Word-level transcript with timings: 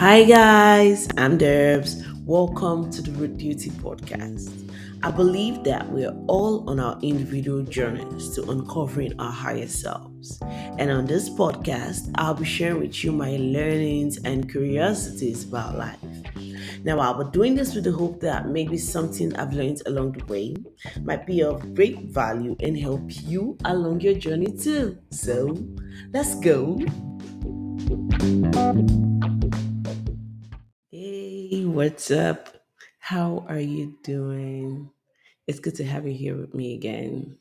Hi, 0.00 0.24
guys, 0.24 1.06
I'm 1.18 1.36
Derbs. 1.36 2.02
Welcome 2.24 2.90
to 2.90 3.02
the 3.02 3.10
Root 3.10 3.36
Duty 3.36 3.68
Podcast. 3.68 4.72
I 5.02 5.10
believe 5.10 5.62
that 5.64 5.86
we're 5.90 6.16
all 6.26 6.70
on 6.70 6.80
our 6.80 6.98
individual 7.02 7.62
journeys 7.62 8.34
to 8.34 8.50
uncovering 8.50 9.12
our 9.20 9.30
higher 9.30 9.68
selves. 9.68 10.40
And 10.78 10.90
on 10.90 11.04
this 11.04 11.28
podcast, 11.28 12.10
I'll 12.14 12.32
be 12.32 12.46
sharing 12.46 12.80
with 12.80 13.04
you 13.04 13.12
my 13.12 13.36
learnings 13.36 14.16
and 14.24 14.50
curiosities 14.50 15.44
about 15.44 15.76
life. 15.76 15.98
Now, 16.82 16.98
I'll 17.00 17.22
be 17.22 17.30
doing 17.32 17.54
this 17.54 17.74
with 17.74 17.84
the 17.84 17.92
hope 17.92 18.20
that 18.20 18.48
maybe 18.48 18.78
something 18.78 19.36
I've 19.36 19.52
learned 19.52 19.82
along 19.84 20.12
the 20.12 20.24
way 20.24 20.56
might 21.02 21.26
be 21.26 21.42
of 21.42 21.74
great 21.74 21.98
value 22.04 22.56
and 22.60 22.74
help 22.74 23.02
you 23.06 23.58
along 23.66 24.00
your 24.00 24.14
journey 24.14 24.50
too. 24.50 24.96
So, 25.10 25.54
let's 26.10 26.36
go. 26.36 26.80
What's 31.72 32.10
up? 32.10 32.48
How 32.98 33.46
are 33.48 33.60
you 33.60 33.96
doing? 34.02 34.90
It's 35.46 35.60
good 35.60 35.76
to 35.76 35.84
have 35.84 36.04
you 36.04 36.12
here 36.12 36.36
with 36.36 36.52
me 36.52 36.74
again. 36.74 37.38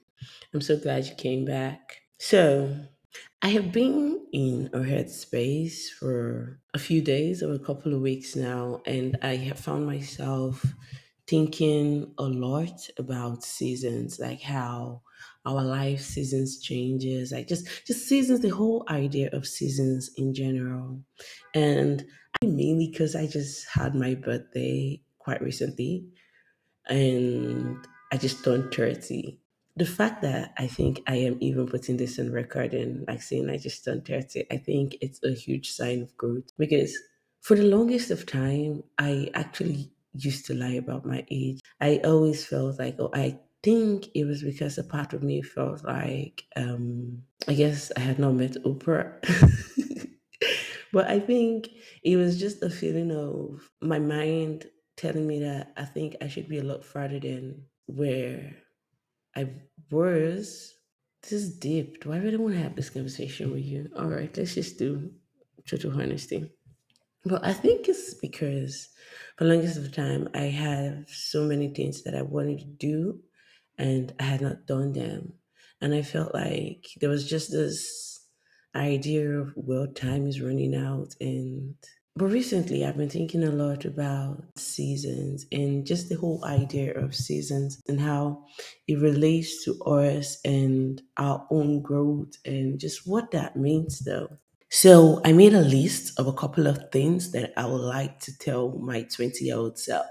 I'm 0.53 0.61
so 0.61 0.77
glad 0.77 1.07
you 1.07 1.15
came 1.15 1.45
back. 1.45 2.03
So, 2.19 2.77
I 3.41 3.47
have 3.49 3.71
been 3.71 4.27
in 4.31 4.69
a 4.71 4.79
headspace 4.81 5.87
for 5.89 6.61
a 6.75 6.79
few 6.79 7.01
days 7.01 7.41
or 7.41 7.53
a 7.53 7.59
couple 7.59 7.95
of 7.95 8.01
weeks 8.01 8.35
now, 8.35 8.83
and 8.85 9.17
I 9.23 9.35
have 9.37 9.59
found 9.59 9.87
myself 9.87 10.63
thinking 11.27 12.13
a 12.19 12.23
lot 12.23 12.87
about 12.99 13.43
seasons, 13.43 14.19
like 14.19 14.41
how 14.41 15.01
our 15.43 15.63
life 15.63 16.01
seasons 16.01 16.61
changes, 16.61 17.31
like 17.31 17.47
just 17.47 17.67
just 17.87 18.07
seasons, 18.07 18.41
the 18.41 18.49
whole 18.49 18.85
idea 18.89 19.29
of 19.33 19.47
seasons 19.47 20.11
in 20.17 20.35
general. 20.35 21.01
And 21.55 22.05
mainly 22.43 22.87
because 22.91 23.15
I 23.15 23.27
just 23.27 23.67
had 23.69 23.95
my 23.95 24.15
birthday 24.15 25.01
quite 25.17 25.41
recently 25.41 26.05
and 26.87 27.77
I 28.11 28.17
just 28.17 28.43
turned 28.43 28.73
30. 28.73 29.39
The 29.75 29.85
fact 29.85 30.21
that 30.23 30.53
I 30.57 30.67
think 30.67 31.01
I 31.07 31.15
am 31.15 31.37
even 31.41 31.67
putting 31.67 31.97
this 31.97 32.19
on 32.19 32.31
record 32.31 32.73
and 32.73 33.07
like 33.07 33.21
saying 33.21 33.49
I 33.49 33.57
just 33.57 33.83
turned 33.83 34.05
30, 34.05 34.45
I 34.51 34.57
think 34.57 34.97
it's 35.01 35.23
a 35.23 35.31
huge 35.33 35.71
sign 35.71 36.01
of 36.01 36.15
growth 36.17 36.51
because 36.57 36.97
for 37.41 37.55
the 37.55 37.63
longest 37.63 38.11
of 38.11 38.25
time, 38.25 38.83
I 38.97 39.29
actually 39.33 39.91
used 40.13 40.45
to 40.47 40.53
lie 40.53 40.73
about 40.73 41.05
my 41.05 41.25
age. 41.29 41.61
I 41.79 42.01
always 42.03 42.45
felt 42.45 42.79
like, 42.79 42.95
oh, 42.99 43.11
I 43.13 43.39
think 43.63 44.09
it 44.15 44.25
was 44.25 44.43
because 44.43 44.77
a 44.77 44.83
part 44.83 45.13
of 45.13 45.23
me 45.23 45.41
felt 45.41 45.83
like, 45.85 46.45
um, 46.55 47.23
I 47.47 47.53
guess 47.53 47.91
I 47.95 48.01
had 48.01 48.19
not 48.19 48.33
met 48.33 48.55
Oprah. 48.65 49.13
but 50.93 51.07
I 51.07 51.19
think 51.19 51.69
it 52.03 52.17
was 52.17 52.39
just 52.39 52.63
a 52.63 52.69
feeling 52.69 53.11
of 53.11 53.69
my 53.81 53.99
mind 53.99 54.65
telling 54.97 55.27
me 55.27 55.39
that 55.39 55.73
I 55.77 55.85
think 55.85 56.15
I 56.21 56.27
should 56.27 56.49
be 56.49 56.59
a 56.59 56.63
lot 56.63 56.83
farther 56.83 57.19
than 57.19 57.63
where 57.85 58.55
I 59.35 59.49
was. 59.89 60.73
This 61.21 61.31
is 61.31 61.59
deep. 61.59 62.03
Do 62.03 62.13
I 62.13 62.17
really 62.17 62.37
want 62.37 62.55
to 62.55 62.61
have 62.61 62.75
this 62.75 62.89
conversation 62.89 63.51
with 63.51 63.63
you? 63.63 63.89
All 63.95 64.07
right, 64.07 64.35
let's 64.37 64.55
just 64.55 64.77
do 64.77 65.11
total 65.67 65.99
honesty. 65.99 66.51
Well, 67.25 67.41
I 67.43 67.53
think 67.53 67.87
it's 67.87 68.13
because 68.13 68.89
for 69.37 69.45
longest 69.45 69.77
of 69.77 69.93
time 69.93 70.29
I 70.33 70.43
have 70.43 71.09
so 71.09 71.43
many 71.43 71.73
things 71.73 72.03
that 72.03 72.15
I 72.15 72.21
wanted 72.21 72.59
to 72.59 72.65
do 72.65 73.19
and 73.77 74.13
I 74.19 74.23
had 74.23 74.41
not 74.41 74.65
done 74.65 74.93
them. 74.93 75.33
And 75.81 75.93
I 75.93 76.01
felt 76.01 76.33
like 76.33 76.87
there 76.99 77.09
was 77.09 77.29
just 77.29 77.51
this 77.51 78.18
idea 78.75 79.29
of 79.39 79.53
well 79.55 79.87
time 79.87 80.27
is 80.27 80.41
running 80.41 80.75
out 80.75 81.15
and 81.19 81.75
but 82.15 82.25
recently 82.25 82.85
I've 82.85 82.97
been 82.97 83.09
thinking 83.09 83.43
a 83.43 83.51
lot 83.51 83.85
about 83.85 84.43
seasons 84.57 85.45
and 85.51 85.85
just 85.85 86.09
the 86.09 86.15
whole 86.15 86.43
idea 86.43 86.93
of 86.93 87.15
seasons 87.15 87.81
and 87.87 88.01
how 88.01 88.45
it 88.87 88.99
relates 88.99 89.63
to 89.65 89.79
us 89.83 90.39
and 90.43 91.01
our 91.17 91.47
own 91.49 91.81
growth 91.81 92.33
and 92.43 92.77
just 92.79 93.07
what 93.07 93.31
that 93.31 93.55
means 93.55 93.99
though. 93.99 94.37
So 94.69 95.21
I 95.23 95.31
made 95.31 95.53
a 95.53 95.61
list 95.61 96.19
of 96.19 96.27
a 96.27 96.33
couple 96.33 96.67
of 96.67 96.91
things 96.91 97.31
that 97.31 97.53
I 97.57 97.65
would 97.65 97.81
like 97.81 98.19
to 98.21 98.37
tell 98.37 98.77
my 98.77 99.03
20 99.03 99.45
year 99.45 99.57
old 99.57 99.79
self. 99.79 100.07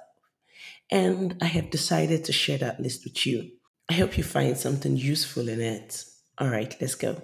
And 0.90 1.36
I 1.40 1.46
have 1.46 1.70
decided 1.70 2.24
to 2.24 2.32
share 2.32 2.58
that 2.58 2.80
list 2.80 3.04
with 3.04 3.26
you. 3.26 3.50
I 3.88 3.94
hope 3.94 4.18
you 4.18 4.24
find 4.24 4.56
something 4.56 4.96
useful 4.96 5.48
in 5.48 5.60
it. 5.60 6.04
All 6.38 6.48
right, 6.48 6.74
let's 6.80 6.94
go. 6.94 7.22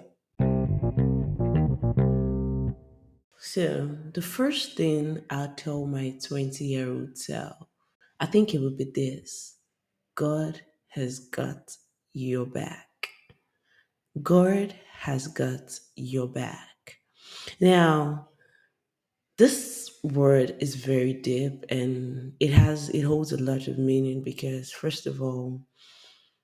So, 3.55 3.89
the 4.13 4.21
first 4.21 4.75
thing 4.75 5.21
I'll 5.29 5.53
tell 5.55 5.85
my 5.85 6.19
20 6.21 6.65
year 6.65 6.91
old 6.91 7.17
self, 7.17 7.55
I 8.19 8.25
think 8.25 8.53
it 8.53 8.59
would 8.59 8.77
be 8.77 8.91
this 8.93 9.55
God 10.13 10.59
has 10.89 11.19
got 11.19 11.71
your 12.11 12.45
back. 12.45 13.07
God 14.21 14.75
has 14.99 15.27
got 15.27 15.79
your 15.95 16.27
back. 16.27 16.97
Now, 17.61 18.27
this 19.37 19.89
word 20.03 20.57
is 20.59 20.75
very 20.75 21.13
deep 21.13 21.63
and 21.69 22.33
it 22.41 22.51
has 22.51 22.89
it 22.89 23.03
holds 23.03 23.31
a 23.31 23.41
lot 23.41 23.69
of 23.69 23.77
meaning 23.77 24.21
because 24.21 24.69
first 24.73 25.07
of 25.07 25.21
all 25.21 25.61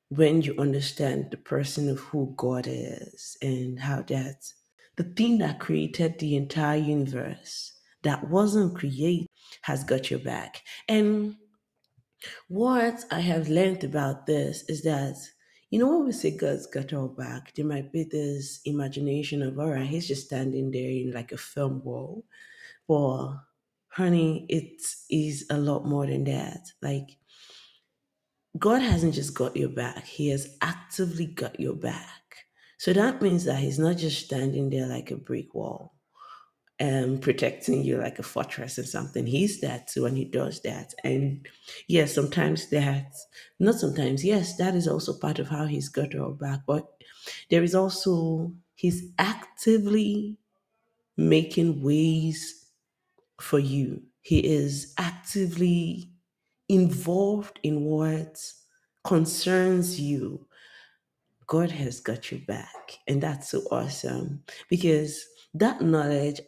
when 0.08 0.42
you 0.42 0.56
understand 0.58 1.28
the 1.30 1.38
person 1.38 1.90
of 1.90 2.00
who 2.00 2.34
god 2.38 2.68
is 2.68 3.38
and 3.42 3.80
how 3.80 4.02
that 4.02 4.42
the 5.02 5.14
thing 5.16 5.38
that 5.40 5.60
created 5.60 6.20
the 6.20 6.36
entire 6.36 6.78
universe 6.78 7.74
that 8.04 8.30
wasn't 8.30 8.76
created 8.76 9.28
has 9.62 9.84
got 9.84 10.10
your 10.12 10.20
back 10.20 10.62
and 10.88 11.36
what 12.48 13.04
i 13.12 13.20
have 13.20 13.50
learned 13.50 13.84
about 13.84 14.26
this 14.26 14.64
is 14.70 14.84
that 14.84 15.16
you 15.70 15.80
know 15.80 15.88
when 15.98 16.06
we 16.06 16.12
say 16.12 16.36
god's 16.36 16.68
got 16.68 16.94
our 16.94 17.08
back 17.08 17.54
there 17.56 17.66
might 17.66 17.92
be 17.92 18.04
this 18.04 18.62
imagination 18.66 19.42
of 19.42 19.58
all 19.58 19.70
right 19.72 19.88
he's 19.88 20.08
just 20.08 20.28
standing 20.28 20.72
there 20.72 20.90
in 20.90 21.12
like 21.14 21.32
a 21.32 21.38
film 21.38 21.82
wall 21.84 22.24
but 22.88 23.38
honey, 23.92 24.46
it 24.50 24.82
is 25.10 25.46
a 25.50 25.58
lot 25.58 25.86
more 25.86 26.08
than 26.08 26.24
that. 26.26 26.72
Like, 26.82 27.18
God 28.58 28.82
hasn't 28.82 29.14
just 29.14 29.34
got 29.34 29.56
your 29.56 29.70
back, 29.70 30.06
He 30.06 30.30
has 30.30 30.58
actively 30.62 31.26
got 31.26 31.60
your 31.60 31.76
back. 31.76 32.21
So 32.82 32.94
that 32.94 33.22
means 33.22 33.44
that 33.44 33.60
He's 33.60 33.78
not 33.78 33.98
just 33.98 34.26
standing 34.26 34.72
there 34.72 34.88
like 34.88 35.12
a 35.12 35.16
brick 35.16 35.54
wall 35.54 35.94
and 36.80 37.22
protecting 37.22 37.84
you 37.84 37.98
like 37.98 38.18
a 38.18 38.24
fortress 38.24 38.80
or 38.80 38.86
something. 38.86 39.28
He's 39.28 39.62
that 39.62 39.88
too, 39.88 40.08
and 40.08 40.18
He 40.18 40.26
does 40.26 40.64
that. 40.64 40.96
And 41.04 41.48
yes, 41.88 42.16
sometimes 42.16 42.72
that, 42.72 43.14
not 43.60 43.76
sometimes, 43.76 44.26
yes, 44.26 44.58
that 44.58 44.74
is 44.74 44.88
also 44.88 45.14
part 45.14 45.38
of 45.38 45.48
how 45.48 45.68
He's 45.68 45.90
got 45.90 46.16
our 46.16 46.32
back. 46.32 46.62
But 46.66 46.88
there 47.52 47.62
is 47.62 47.76
also, 47.76 48.52
He's 48.74 49.12
actively 49.20 50.40
making 51.18 51.84
ways 51.84 52.66
for 53.40 53.60
you. 53.60 54.02
He 54.24 54.40
is 54.40 54.96
actively 54.98 56.10
involved 56.68 57.60
in 57.62 57.84
what 57.84 58.44
concerns 59.04 60.00
you. 60.00 60.48
God 61.52 61.70
has 61.70 62.00
got 62.00 62.32
your 62.32 62.40
back. 62.48 63.00
And 63.10 63.22
that's 63.22 63.50
so 63.50 63.60
awesome 63.72 64.42
because 64.70 65.22
that 65.54 65.82
knowledge 65.82 66.40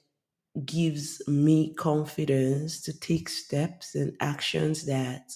gives 0.63 1.21
me 1.27 1.73
confidence 1.73 2.79
to 2.83 2.97
take 2.97 3.27
steps 3.27 3.95
and 3.95 4.15
actions 4.21 4.85
that 4.85 5.33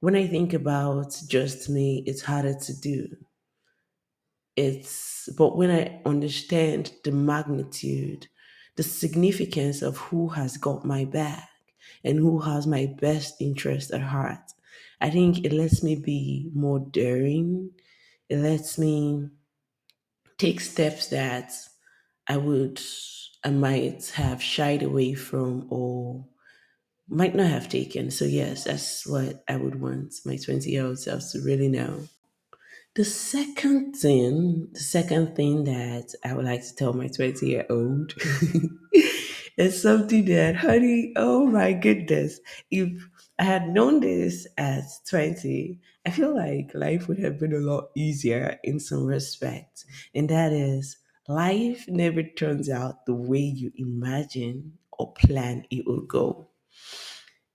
when 0.00 0.16
I 0.16 0.26
think 0.26 0.54
about 0.54 1.16
just 1.28 1.70
me, 1.70 2.02
it's 2.04 2.22
harder 2.22 2.54
to 2.54 2.80
do. 2.80 3.06
It's, 4.56 5.28
but 5.38 5.56
when 5.56 5.70
I 5.70 6.00
understand 6.04 6.90
the 7.04 7.12
magnitude, 7.12 8.26
the 8.74 8.82
significance 8.82 9.82
of 9.82 9.98
who 9.98 10.26
has 10.30 10.56
got 10.56 10.84
my 10.84 11.04
back 11.04 11.48
and 12.02 12.18
who 12.18 12.40
has 12.40 12.66
my 12.66 12.92
best 13.00 13.36
interest 13.40 13.92
at 13.92 14.00
heart, 14.00 14.50
I 15.00 15.10
think 15.10 15.44
it 15.44 15.52
lets 15.52 15.84
me 15.84 15.94
be 15.94 16.50
more 16.52 16.80
daring. 16.80 17.70
It 18.30 18.38
lets 18.38 18.78
me 18.78 19.30
take 20.38 20.60
steps 20.60 21.08
that 21.08 21.52
I 22.28 22.36
would, 22.36 22.80
I 23.44 23.50
might 23.50 24.06
have 24.14 24.42
shied 24.42 24.82
away 24.82 25.14
from 25.14 25.66
or 25.70 26.26
might 27.08 27.34
not 27.36 27.48
have 27.50 27.68
taken. 27.68 28.10
So, 28.12 28.24
yes, 28.26 28.64
that's 28.64 29.06
what 29.06 29.44
I 29.48 29.56
would 29.56 29.80
want 29.80 30.14
my 30.24 30.36
20 30.36 30.70
year 30.70 30.86
old 30.86 31.00
self 31.00 31.24
to 31.32 31.40
really 31.42 31.68
know. 31.68 32.08
The 32.96 33.04
second 33.04 33.94
thing, 33.96 34.68
the 34.72 34.80
second 34.80 35.36
thing 35.36 35.64
that 35.64 36.14
I 36.24 36.34
would 36.34 36.46
like 36.46 36.62
to 36.66 36.74
tell 36.76 36.92
my 36.94 37.08
20 37.08 37.48
year 37.48 37.66
old 37.70 38.14
is 39.56 39.82
something 39.82 40.24
that, 40.26 40.56
honey, 40.56 41.12
oh 41.16 41.46
my 41.46 41.72
goodness, 41.72 42.40
if 42.70 42.90
I 43.38 43.44
had 43.44 43.68
known 43.68 44.00
this 44.00 44.46
at 44.58 44.84
20, 45.08 45.80
I 46.06 46.10
feel 46.10 46.34
like 46.34 46.74
life 46.74 47.08
would 47.08 47.18
have 47.20 47.38
been 47.38 47.52
a 47.54 47.58
lot 47.58 47.90
easier 47.96 48.58
in 48.64 48.80
some 48.80 49.04
respects. 49.06 49.84
And 50.14 50.28
that 50.30 50.52
is, 50.52 50.96
life 51.28 51.86
never 51.88 52.22
turns 52.22 52.68
out 52.68 53.06
the 53.06 53.14
way 53.14 53.40
you 53.40 53.72
imagine 53.76 54.78
or 54.92 55.12
plan 55.14 55.66
it 55.70 55.86
will 55.86 56.02
go. 56.02 56.48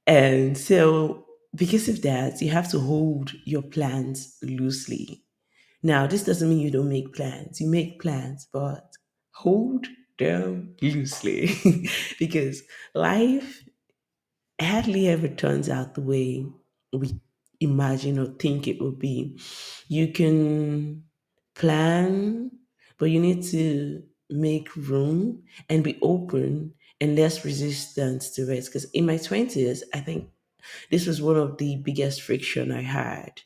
And 0.06 0.58
so, 0.58 1.26
because 1.56 1.88
of 1.88 2.02
that, 2.02 2.42
you 2.42 2.50
have 2.50 2.70
to 2.72 2.80
hold 2.80 3.32
your 3.46 3.62
plans 3.62 4.38
loosely. 4.42 5.24
Now, 5.84 6.08
this 6.08 6.24
doesn't 6.26 6.50
mean 6.50 6.60
you 6.60 6.72
don't 6.72 6.90
make 6.90 7.14
plans. 7.14 7.62
You 7.62 7.70
make 7.70 8.02
plans, 8.02 8.48
but 8.52 8.94
hold 9.34 9.88
them 10.20 10.76
loosely 10.82 11.52
because 12.20 12.64
life 12.96 13.64
hardly 14.64 15.08
ever 15.08 15.28
turns 15.28 15.70
out 15.70 15.96
the 15.96 16.02
way 16.02 16.46
we 16.92 17.20
imagine 17.60 18.20
or 18.20 18.28
think 18.28 18.68
it 18.68 18.80
will 18.80 18.92
be. 18.92 19.40
You 19.88 20.10
can 20.10 21.04
plan, 21.56 22.52
but 22.98 23.06
you 23.06 23.20
need 23.20 23.44
to 23.46 24.04
make 24.30 24.76
room 24.76 25.44
and 25.70 25.84
be 25.84 26.00
open 26.02 26.74
and 27.00 27.16
less 27.16 27.46
resistance 27.46 28.32
to 28.32 28.52
it. 28.52 28.66
Because 28.66 28.86
in 28.92 29.06
my 29.06 29.18
20s, 29.18 29.84
I 29.94 30.00
think 30.00 30.30
this 30.92 31.08
was 31.08 31.22
one 31.22 31.38
of 31.38 31.58
the 31.58 31.78
biggest 31.78 32.22
friction 32.22 32.72
I 32.72 32.82
had. 32.82 33.42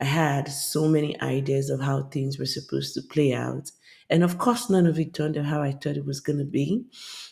I 0.00 0.04
had 0.04 0.48
so 0.48 0.88
many 0.88 1.20
ideas 1.20 1.70
of 1.70 1.80
how 1.80 2.04
things 2.04 2.38
were 2.38 2.46
supposed 2.46 2.94
to 2.94 3.02
play 3.02 3.32
out. 3.32 3.70
And 4.10 4.24
of 4.24 4.38
course, 4.38 4.68
none 4.68 4.86
of 4.86 4.98
it 4.98 5.14
turned 5.14 5.38
out 5.38 5.46
how 5.46 5.62
I 5.62 5.72
thought 5.72 5.96
it 5.96 6.04
was 6.04 6.20
going 6.20 6.40
to 6.40 6.44
be. 6.44 6.84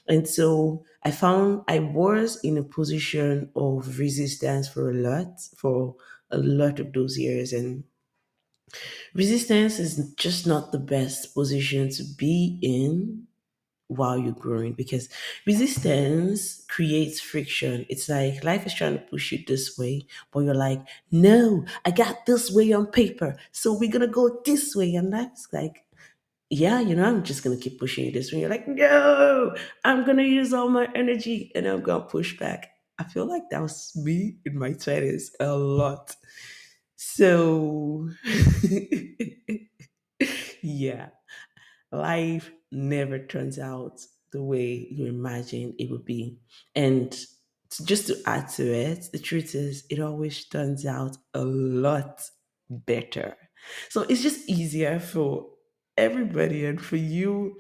And 0.07 0.27
so 0.29 0.85
I 1.03 1.11
found 1.11 1.63
I 1.69 1.81
was 1.81 2.39
in 2.43 2.57
a 2.57 2.63
position 2.63 3.51
of 3.57 3.99
resistance 3.99 4.69
for 4.69 4.91
a 4.91 4.95
lot, 4.95 5.41
for 5.57 5.97
a 6.31 6.39
lot 6.39 6.79
of 6.79 6.93
those 6.93 7.19
years. 7.19 7.53
And 7.53 7.85
resistance 9.15 9.79
is 9.79 10.15
just 10.15 10.47
not 10.47 10.71
the 10.71 10.79
best 10.79 11.35
position 11.35 11.91
to 11.91 12.05
be 12.17 12.59
in 12.63 13.25
while 13.89 14.19
you're 14.19 14.33
growing 14.33 14.75
because 14.75 15.09
resistance 15.47 16.65
creates 16.69 17.21
friction. 17.21 17.87
It's 17.89 18.09
like 18.09 18.45
life 18.45 18.67
is 18.67 18.75
trying 18.75 18.99
to 18.99 19.05
push 19.05 19.33
you 19.33 19.39
this 19.47 19.79
way, 19.79 20.07
but 20.31 20.41
you're 20.41 20.55
like, 20.55 20.87
no, 21.11 21.65
I 21.85 21.91
got 21.91 22.27
this 22.27 22.53
way 22.53 22.73
on 22.73 22.87
paper. 22.87 23.37
So 23.51 23.73
we're 23.73 23.91
going 23.91 24.03
to 24.03 24.07
go 24.07 24.41
this 24.45 24.77
way. 24.77 24.95
And 24.95 25.13
that's 25.13 25.49
like, 25.53 25.85
yeah, 26.51 26.81
you 26.81 26.97
know, 26.97 27.05
I'm 27.05 27.23
just 27.25 27.45
going 27.45 27.57
to 27.57 27.63
keep 27.63 27.79
pushing 27.79 28.11
this 28.13 28.33
way. 28.33 28.41
You're 28.41 28.51
like, 28.51 28.67
no, 28.67 29.55
I'm 29.85 30.05
going 30.05 30.17
to 30.17 30.25
use 30.25 30.53
all 30.53 30.69
my 30.69 30.89
energy 30.95 31.53
and 31.55 31.67
I'm 31.67 31.83
going 31.83 32.03
to 32.03 32.09
push 32.09 32.39
back. 32.39 32.71
I 32.99 33.05
feel 33.05 33.27
like 33.27 33.43
that 33.51 33.63
was 33.63 33.93
me 33.97 34.39
in 34.45 34.59
my 34.59 34.71
20s 34.71 35.31
a 35.41 35.55
lot. 35.55 36.15
So, 36.97 38.09
yeah, 40.63 41.09
life 41.93 42.51
never 42.73 43.19
turns 43.19 43.59
out 43.59 44.01
the 44.33 44.43
way 44.43 44.89
you 44.91 45.07
imagine 45.07 45.75
it 45.79 45.91
would 45.91 46.05
be. 46.05 46.39
And 46.75 47.17
just 47.85 48.07
to 48.09 48.17
add 48.27 48.49
to 48.51 48.65
it, 48.67 49.07
the 49.13 49.19
truth 49.19 49.55
is, 49.55 49.85
it 49.91 50.01
always 50.01 50.45
turns 50.47 50.87
out 50.87 51.17
a 51.35 51.45
lot 51.45 52.23
better. 52.71 53.37
So 53.91 54.03
it's 54.03 54.23
just 54.23 54.49
easier 54.49 54.99
for 55.01 55.47
everybody 55.99 56.65
and 56.65 56.81
for 56.81 56.97
you 56.97 57.59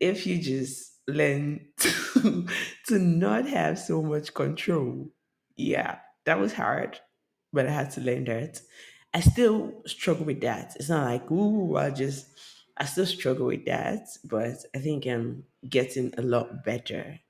if 0.00 0.26
you 0.26 0.38
just 0.40 1.00
learn 1.08 1.66
to, 1.78 2.46
to 2.88 2.98
not 2.98 3.46
have 3.46 3.78
so 3.78 4.02
much 4.02 4.34
control. 4.34 5.10
Yeah, 5.56 5.98
that 6.24 6.38
was 6.38 6.52
hard, 6.52 7.00
but 7.52 7.66
I 7.66 7.70
had 7.70 7.90
to 7.92 8.00
learn 8.00 8.24
that. 8.24 8.60
I 9.12 9.20
still 9.20 9.82
struggle 9.86 10.26
with 10.26 10.40
that. 10.42 10.74
It's 10.76 10.88
not 10.88 11.04
like, 11.10 11.30
ooh, 11.30 11.76
I 11.76 11.90
just, 11.90 12.26
I 12.76 12.84
still 12.86 13.06
struggle 13.06 13.46
with 13.46 13.66
that, 13.66 14.08
but 14.24 14.56
I 14.74 14.78
think 14.78 15.06
I'm 15.06 15.44
getting 15.68 16.12
a 16.18 16.22
lot 16.22 16.64
better 16.64 17.20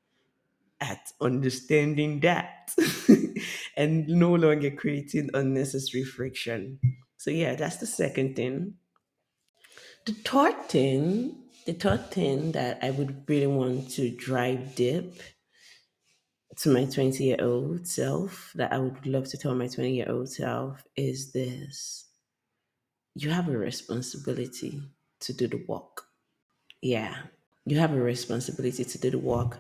at 0.81 1.13
understanding 1.21 2.21
that 2.21 2.73
and 3.77 4.09
no 4.09 4.35
longer 4.35 4.71
creating 4.71 5.31
unnecessary 5.35 6.05
friction. 6.05 6.81
So, 7.17 7.31
yeah, 7.31 7.55
that's 7.55 7.79
the 7.79 7.87
second 7.87 8.37
thing. 8.37 8.75
The 10.07 10.13
third 10.13 10.69
thing, 10.69 11.37
the 11.65 11.73
third 11.73 12.11
thing 12.11 12.53
that 12.53 12.79
I 12.83 12.91
would 12.91 13.25
really 13.29 13.47
want 13.47 13.91
to 13.93 14.11
drive 14.11 14.75
deep 14.75 15.15
to 16.57 16.69
my 16.69 16.85
20 16.85 17.25
year 17.25 17.39
old 17.41 17.87
self, 17.89 18.53
that 18.55 18.73
I 18.73 18.79
would 18.79 19.07
love 19.07 19.29
to 19.29 19.39
tell 19.39 19.55
my 19.55 19.67
20 19.67 19.95
year 19.95 20.11
old 20.11 20.29
self, 20.29 20.85
is 20.95 21.33
this 21.33 22.11
you 23.15 23.31
have 23.31 23.49
a 23.49 23.57
responsibility 23.57 24.83
to 25.21 25.33
do 25.33 25.47
the 25.47 25.65
work. 25.69 26.03
Yeah, 26.83 27.15
you 27.65 27.79
have 27.79 27.93
a 27.93 28.01
responsibility 28.01 28.85
to 28.85 28.99
do 28.99 29.11
the 29.11 29.19
work. 29.19 29.59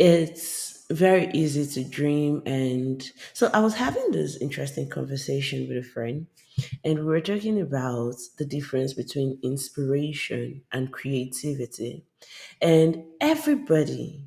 It's 0.00 0.86
very 0.90 1.30
easy 1.34 1.66
to 1.66 1.88
dream. 1.88 2.42
And 2.46 3.08
so 3.34 3.50
I 3.54 3.60
was 3.60 3.74
having 3.74 4.10
this 4.12 4.36
interesting 4.38 4.88
conversation 4.88 5.68
with 5.68 5.78
a 5.78 5.82
friend, 5.84 6.26
and 6.84 7.00
we 7.00 7.04
were 7.04 7.20
talking 7.20 7.60
about 7.60 8.16
the 8.38 8.46
difference 8.46 8.94
between 8.94 9.38
inspiration 9.44 10.62
and 10.72 10.92
creativity. 10.92 12.06
And 12.62 13.04
everybody 13.20 14.26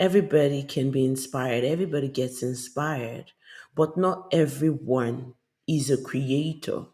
Everybody 0.00 0.62
can 0.64 0.90
be 0.90 1.04
inspired, 1.06 1.64
everybody 1.64 2.08
gets 2.08 2.42
inspired, 2.42 3.32
but 3.74 3.96
not 3.98 4.28
everyone 4.32 5.34
is 5.68 5.90
a 5.90 6.02
creator. 6.02 6.86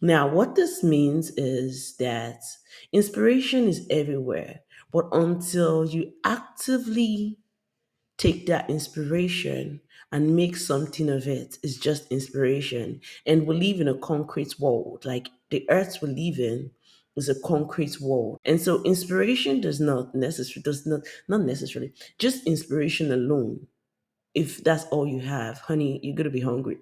Now, 0.00 0.28
what 0.28 0.54
this 0.54 0.82
means 0.84 1.30
is 1.36 1.96
that 1.98 2.42
inspiration 2.92 3.68
is 3.68 3.86
everywhere, 3.90 4.60
but 4.92 5.06
until 5.12 5.86
you 5.86 6.12
actively 6.24 7.38
take 8.18 8.46
that 8.46 8.70
inspiration 8.70 9.80
and 10.12 10.36
make 10.36 10.56
something 10.56 11.08
of 11.10 11.26
it, 11.26 11.58
it's 11.62 11.76
just 11.76 12.10
inspiration. 12.12 13.00
And 13.26 13.46
we 13.46 13.56
live 13.56 13.80
in 13.80 13.88
a 13.88 13.98
concrete 13.98 14.58
world, 14.60 15.04
like 15.04 15.28
the 15.50 15.68
earth 15.70 15.98
we 16.02 16.08
live 16.08 16.38
in 16.38 16.70
is 17.16 17.28
a 17.28 17.40
concrete 17.40 18.00
world. 18.00 18.38
And 18.44 18.60
so 18.60 18.82
inspiration 18.82 19.60
does 19.60 19.80
not 19.80 20.14
necessarily 20.14 20.62
does 20.62 20.86
not 20.86 21.00
not 21.28 21.42
necessarily 21.42 21.92
just 22.18 22.46
inspiration 22.46 23.12
alone. 23.12 23.66
If 24.34 24.64
that's 24.64 24.84
all 24.86 25.06
you 25.06 25.20
have, 25.20 25.58
honey, 25.58 26.00
you're 26.02 26.16
gonna 26.16 26.30
be 26.30 26.40
hungry. 26.40 26.78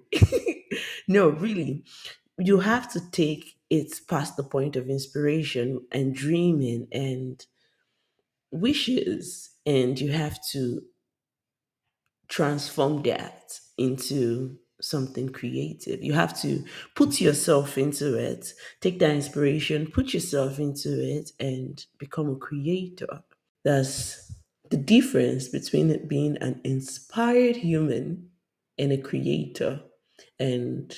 no, 1.07 1.29
really. 1.29 1.83
You 2.37 2.59
have 2.59 2.91
to 2.93 3.11
take 3.11 3.57
it 3.69 4.01
past 4.07 4.37
the 4.37 4.43
point 4.43 4.75
of 4.75 4.89
inspiration 4.89 5.81
and 5.91 6.15
dreaming 6.15 6.87
and 6.91 7.45
wishes. 8.51 9.49
And 9.65 9.99
you 9.99 10.11
have 10.11 10.39
to 10.51 10.81
transform 12.27 13.03
that 13.03 13.59
into 13.77 14.57
something 14.81 15.29
creative. 15.29 16.03
You 16.03 16.13
have 16.13 16.39
to 16.41 16.63
put 16.95 17.21
yourself 17.21 17.77
into 17.77 18.15
it, 18.15 18.53
take 18.81 18.99
that 18.99 19.11
inspiration, 19.11 19.87
put 19.91 20.13
yourself 20.13 20.59
into 20.59 21.01
it, 21.01 21.31
and 21.39 21.83
become 21.97 22.29
a 22.29 22.35
creator. 22.35 23.23
That's 23.63 24.31
the 24.69 24.77
difference 24.77 25.47
between 25.47 26.07
being 26.07 26.37
an 26.41 26.59
inspired 26.63 27.55
human 27.55 28.29
and 28.77 28.91
a 28.91 28.97
creator. 28.97 29.79
And 30.39 30.93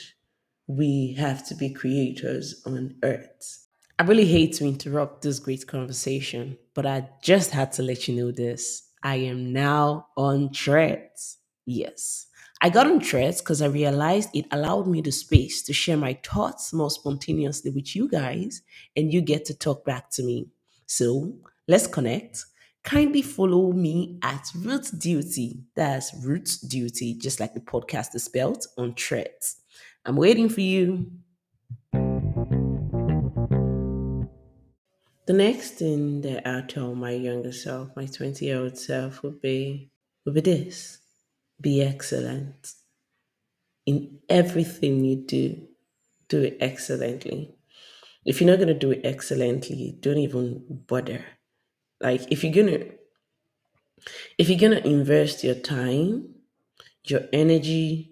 we 0.67 1.13
have 1.19 1.45
to 1.47 1.55
be 1.55 1.69
creators 1.69 2.63
on 2.65 2.95
earth. 3.03 3.67
I 3.99 4.03
really 4.03 4.25
hate 4.25 4.53
to 4.53 4.65
interrupt 4.65 5.21
this 5.21 5.39
great 5.39 5.67
conversation, 5.67 6.57
but 6.73 6.85
I 6.85 7.07
just 7.21 7.51
had 7.51 7.71
to 7.73 7.83
let 7.83 8.07
you 8.07 8.15
know 8.15 8.31
this. 8.31 8.84
I 9.05 9.17
am 9.17 9.53
now 9.53 10.07
on 10.17 10.49
threads. 10.49 11.37
Yes. 11.67 12.25
I 12.59 12.69
got 12.69 12.87
on 12.87 12.99
threads 13.01 13.39
because 13.39 13.61
I 13.61 13.67
realized 13.67 14.31
it 14.33 14.47
allowed 14.51 14.87
me 14.87 15.01
the 15.01 15.11
space 15.11 15.61
to 15.63 15.73
share 15.73 15.95
my 15.95 16.17
thoughts 16.23 16.73
more 16.73 16.89
spontaneously 16.89 17.69
with 17.69 17.95
you 17.95 18.09
guys, 18.09 18.63
and 18.95 19.13
you 19.13 19.21
get 19.21 19.45
to 19.45 19.53
talk 19.53 19.85
back 19.85 20.09
to 20.13 20.23
me. 20.23 20.47
So 20.87 21.35
let's 21.67 21.85
connect. 21.85 22.45
Kindly 22.83 23.21
follow 23.21 23.71
me 23.73 24.17
at 24.23 24.43
Roots 24.55 24.89
Duty. 24.89 25.59
That's 25.75 26.11
Roots 26.23 26.57
Duty, 26.57 27.13
just 27.13 27.39
like 27.39 27.53
the 27.53 27.59
podcast 27.59 28.15
is 28.15 28.23
spelled 28.23 28.65
on 28.75 28.95
threads. 28.95 29.57
I'm 30.03 30.15
waiting 30.15 30.49
for 30.49 30.61
you. 30.61 31.11
The 35.25 35.33
next 35.33 35.71
thing 35.71 36.21
that 36.21 36.47
I'll 36.47 36.67
tell 36.67 36.93
my 36.93 37.11
younger 37.11 37.51
self, 37.51 37.89
my 37.95 38.05
20 38.05 38.45
year 38.45 38.59
old 38.59 38.77
self, 38.77 39.23
would 39.23 39.41
be, 39.41 39.89
would 40.23 40.35
be 40.35 40.41
this 40.41 40.99
be 41.59 41.81
excellent 41.81 42.73
in 43.85 44.19
everything 44.29 45.03
you 45.03 45.15
do. 45.15 45.67
Do 46.27 46.41
it 46.41 46.57
excellently. 46.59 47.55
If 48.25 48.41
you're 48.41 48.49
not 48.49 48.57
going 48.57 48.67
to 48.67 48.73
do 48.73 48.91
it 48.91 49.01
excellently, 49.03 49.95
don't 49.99 50.17
even 50.17 50.63
bother. 50.87 51.23
Like 52.01 52.31
if 52.31 52.43
you're 52.43 52.53
going 52.53 52.79
to 52.79 52.91
if 54.37 54.49
you're 54.49 54.59
going 54.59 54.81
to 54.81 54.87
invest 54.87 55.43
your 55.43 55.55
time, 55.55 56.35
your 57.05 57.21
energy 57.31 58.11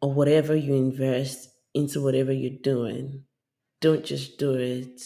or 0.00 0.12
whatever 0.12 0.54
you 0.54 0.74
invest 0.74 1.50
into 1.74 2.02
whatever 2.02 2.32
you're 2.32 2.58
doing, 2.62 3.24
don't 3.80 4.04
just 4.04 4.38
do 4.38 4.54
it 4.54 5.02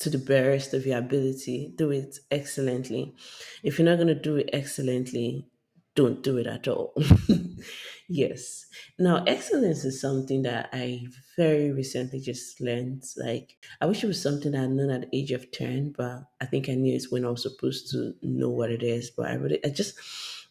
to 0.00 0.10
the 0.10 0.18
barest 0.18 0.74
of 0.74 0.86
your 0.86 0.98
ability. 0.98 1.72
Do 1.76 1.90
it 1.90 2.18
excellently. 2.30 3.14
If 3.62 3.78
you're 3.78 3.88
not 3.88 3.96
going 3.96 4.08
to 4.08 4.14
do 4.14 4.36
it 4.36 4.50
excellently, 4.52 5.46
don't 5.94 6.22
do 6.22 6.38
it 6.38 6.46
at 6.46 6.68
all. 6.68 6.94
yes. 8.08 8.64
Now, 8.98 9.24
excellence 9.26 9.84
is 9.84 10.00
something 10.00 10.42
that 10.42 10.70
I 10.72 11.02
very 11.36 11.70
recently 11.70 12.20
just 12.20 12.60
learned. 12.60 13.04
Like, 13.16 13.56
I 13.80 13.86
wish 13.86 14.02
it 14.02 14.06
was 14.06 14.22
something 14.22 14.54
I 14.54 14.62
had 14.62 14.70
known 14.70 14.90
at 14.90 15.02
the 15.02 15.18
age 15.18 15.32
of 15.32 15.50
10, 15.50 15.94
but 15.96 16.24
I 16.40 16.46
think 16.46 16.68
I 16.68 16.74
knew 16.74 16.94
it's 16.94 17.12
when 17.12 17.26
I 17.26 17.30
was 17.30 17.42
supposed 17.42 17.90
to 17.90 18.14
know 18.22 18.50
what 18.50 18.70
it 18.70 18.82
is. 18.82 19.10
But 19.10 19.26
I 19.26 19.34
really, 19.34 19.62
I 19.64 19.68
just, 19.68 19.98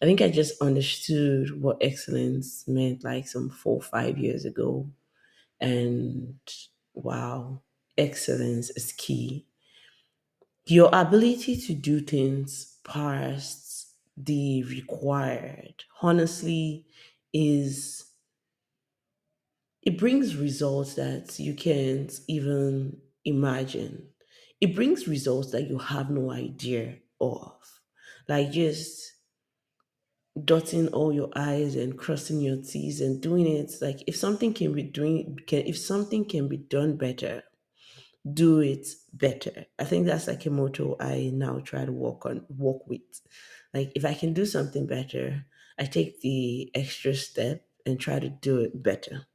I 0.02 0.06
think 0.06 0.22
I 0.22 0.30
just 0.30 0.62
understood 0.62 1.60
what 1.60 1.78
excellence 1.82 2.66
meant 2.68 3.04
like 3.04 3.28
some 3.28 3.50
four 3.50 3.78
or 3.78 3.82
five 3.82 4.20
years 4.20 4.46
ago. 4.46 4.88
And 5.60 6.36
wow, 6.94 7.62
excellence 8.00 8.70
is 8.72 8.94
key. 8.94 9.48
Your 10.66 10.90
ability 10.94 11.58
to 11.62 11.74
do 11.74 12.00
things 12.02 12.78
past 12.84 13.94
the 14.16 14.64
required, 14.64 15.84
honestly, 16.02 16.86
is 17.34 18.06
it 19.82 19.98
brings 19.98 20.36
results 20.36 20.96
that 20.96 21.40
you 21.40 21.54
can't 21.56 22.20
even 22.28 23.02
imagine. 23.26 24.10
It 24.62 24.76
brings 24.76 25.08
results 25.08 25.52
that 25.52 25.70
you 25.70 25.78
have 25.78 26.10
no 26.10 26.32
idea 26.32 26.98
of. 27.22 27.54
Like 28.28 28.52
just 28.52 29.14
dotting 30.46 30.88
all 30.90 31.12
your 31.14 31.30
I's 31.36 31.76
and 31.76 31.98
crossing 31.98 32.42
your 32.42 32.58
T's 32.58 33.02
and 33.02 33.22
doing 33.22 33.48
it 33.48 33.72
like 33.82 34.04
if 34.08 34.16
something 34.16 34.54
can 34.54 34.74
be 34.74 34.84
doing 34.84 35.38
can 35.48 35.66
if 35.66 35.78
something 35.78 36.26
can 36.26 36.48
be 36.48 36.58
done 36.58 36.98
better, 36.98 37.44
do 38.34 38.60
it 38.60 38.88
better. 39.14 39.66
I 39.78 39.86
think 39.86 40.06
that's 40.06 40.28
like 40.28 40.46
a 40.46 40.50
motto 40.50 40.96
I 41.00 41.32
now 41.34 41.60
try 41.60 41.86
to 41.86 41.92
work 41.92 42.26
on 42.26 42.46
work 42.50 42.88
with. 42.88 43.02
Like 43.74 43.92
if 43.96 44.06
I 44.06 44.14
can 44.14 44.34
do 44.34 44.46
something 44.46 44.88
better, 44.88 45.46
I 45.78 45.86
take 45.86 46.22
the 46.22 46.72
extra 46.76 47.16
step 47.16 47.68
and 47.86 48.00
try 48.00 48.20
to 48.20 48.30
do 48.30 48.60
it 48.62 48.82
better. 48.84 49.28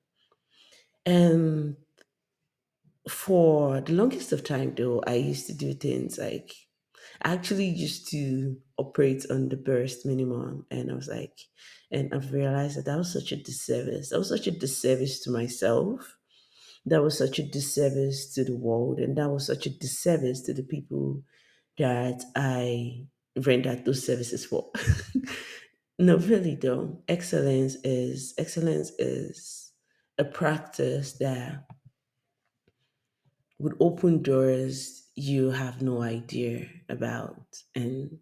And 1.06 1.76
for 3.08 3.80
the 3.80 3.92
longest 3.92 4.32
of 4.32 4.44
time 4.44 4.74
though, 4.74 5.02
I 5.06 5.14
used 5.14 5.46
to 5.48 5.54
do 5.54 5.74
things 5.74 6.18
like 6.18 6.52
I 7.22 7.32
actually 7.34 7.66
used 7.68 8.08
to 8.10 8.60
operate 8.78 9.26
on 9.30 9.48
the 9.48 9.56
burst 9.56 10.06
minimum 10.06 10.66
and 10.70 10.90
I 10.90 10.94
was 10.94 11.08
like 11.08 11.38
and 11.90 12.14
I've 12.14 12.32
realized 12.32 12.78
that 12.78 12.86
that 12.86 12.98
was 12.98 13.12
such 13.12 13.32
a 13.32 13.36
disservice. 13.36 14.10
That 14.10 14.18
was 14.18 14.28
such 14.30 14.46
a 14.46 14.50
disservice 14.52 15.20
to 15.20 15.30
myself. 15.30 16.18
That 16.86 17.02
was 17.02 17.16
such 17.16 17.38
a 17.38 17.42
disservice 17.42 18.34
to 18.34 18.44
the 18.44 18.56
world 18.56 18.98
and 18.98 19.16
that 19.16 19.30
was 19.30 19.46
such 19.46 19.66
a 19.66 19.70
disservice 19.70 20.42
to 20.42 20.54
the 20.54 20.62
people 20.62 21.22
that 21.78 22.22
I 22.36 23.06
rendered 23.36 23.84
those 23.84 24.04
services 24.04 24.44
for. 24.44 24.70
no, 25.98 26.18
really 26.18 26.56
though. 26.56 27.02
Excellence 27.08 27.76
is 27.84 28.34
excellence 28.38 28.90
is 28.98 29.72
a 30.18 30.24
practice 30.24 31.14
that 31.14 31.64
would 33.58 33.76
open 33.80 34.22
doors 34.22 35.08
you 35.14 35.50
have 35.50 35.80
no 35.80 36.02
idea 36.02 36.66
about. 36.88 37.62
And 37.74 38.18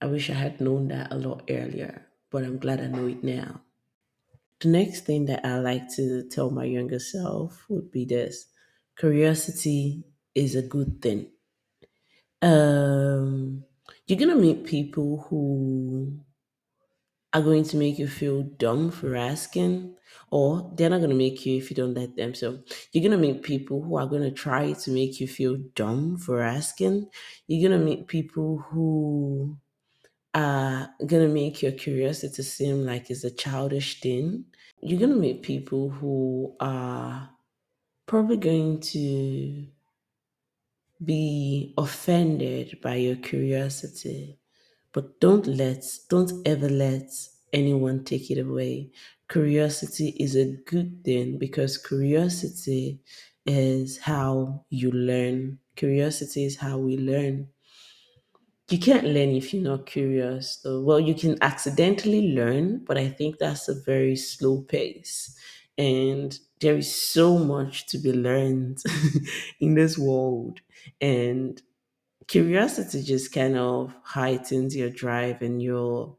I 0.00 0.06
wish 0.06 0.30
I 0.30 0.34
had 0.34 0.60
known 0.60 0.88
that 0.88 1.12
a 1.12 1.16
lot 1.16 1.44
earlier, 1.50 2.06
but 2.30 2.44
I'm 2.44 2.58
glad 2.58 2.80
I 2.80 2.86
know 2.86 3.06
it 3.06 3.24
now. 3.24 3.62
The 4.60 4.68
next 4.68 5.02
thing 5.06 5.26
that 5.26 5.44
I 5.44 5.58
like 5.58 5.88
to 5.96 6.28
tell 6.28 6.50
my 6.50 6.64
younger 6.64 6.98
self 6.98 7.64
would 7.68 7.90
be 7.90 8.04
this 8.04 8.46
curiosity 8.98 10.04
is 10.34 10.54
a 10.54 10.62
good 10.62 11.02
thing. 11.02 11.30
Um, 12.42 13.64
you're 14.06 14.18
gonna 14.18 14.36
meet 14.36 14.64
people 14.64 15.26
who 15.28 16.20
are 17.36 17.42
going 17.42 17.64
to 17.64 17.76
make 17.76 17.98
you 17.98 18.08
feel 18.08 18.42
dumb 18.42 18.90
for 18.90 19.14
asking, 19.14 19.94
or 20.30 20.72
they're 20.74 20.88
not 20.88 20.98
going 20.98 21.10
to 21.10 21.16
make 21.16 21.44
you 21.44 21.58
if 21.58 21.70
you 21.70 21.76
don't 21.76 21.92
let 21.92 22.16
them. 22.16 22.34
So 22.34 22.60
you're 22.92 23.02
going 23.06 23.12
to 23.12 23.18
meet 23.18 23.42
people 23.42 23.82
who 23.82 23.98
are 23.98 24.06
going 24.06 24.22
to 24.22 24.30
try 24.30 24.72
to 24.72 24.90
make 24.90 25.20
you 25.20 25.28
feel 25.28 25.56
dumb 25.74 26.16
for 26.16 26.40
asking. 26.40 27.10
You're 27.46 27.68
going 27.68 27.78
to 27.78 27.84
meet 27.84 28.06
people 28.06 28.64
who 28.70 29.58
are 30.36 30.90
going 31.06 31.28
to 31.28 31.34
make 31.34 31.62
your 31.62 31.72
curiosity 31.72 32.44
seem 32.44 32.86
like 32.86 33.10
it's 33.10 33.24
a 33.24 33.32
childish 33.32 34.00
thing. 34.00 34.46
You're 34.82 35.00
going 35.00 35.12
to 35.12 35.18
meet 35.18 35.42
people 35.42 35.90
who 35.90 36.56
are 36.60 37.30
probably 38.06 38.38
going 38.38 38.80
to 38.80 39.66
be 41.04 41.74
offended 41.78 42.80
by 42.82 42.96
your 42.96 43.16
curiosity 43.16 44.38
but 44.92 45.20
don't 45.20 45.46
let, 45.46 45.84
don't 46.08 46.32
ever 46.48 46.70
let 46.70 47.10
anyone 47.52 48.04
take 48.04 48.30
it 48.30 48.38
away. 48.38 48.92
Curiosity 49.30 50.16
is 50.18 50.36
a 50.36 50.56
good 50.66 51.04
thing 51.04 51.38
because 51.38 51.78
curiosity 51.78 53.02
is 53.46 53.98
how 53.98 54.64
you 54.70 54.90
learn. 54.92 55.58
Curiosity 55.76 56.46
is 56.46 56.56
how 56.56 56.78
we 56.78 56.96
learn. 56.98 57.48
You 58.68 58.78
can't 58.78 59.04
learn 59.06 59.30
if 59.30 59.54
you're 59.54 59.62
not 59.62 59.86
curious. 59.86 60.60
Well, 60.64 60.98
you 60.98 61.14
can 61.14 61.40
accidentally 61.42 62.32
learn, 62.34 62.84
but 62.84 62.98
I 62.98 63.08
think 63.08 63.38
that's 63.38 63.68
a 63.68 63.74
very 63.80 64.16
slow 64.16 64.62
pace. 64.62 65.36
And 65.78 66.36
there 66.60 66.76
is 66.76 66.90
so 67.00 67.38
much 67.38 67.86
to 67.88 67.98
be 67.98 68.12
learned 68.12 68.82
in 69.60 69.74
this 69.74 69.96
world. 69.96 70.60
And 71.00 71.60
curiosity 72.28 73.02
just 73.02 73.32
kind 73.32 73.56
of 73.58 73.94
heightens 74.04 74.76
your 74.76 74.90
drive 74.90 75.42
and 75.42 75.62
your 75.62 76.16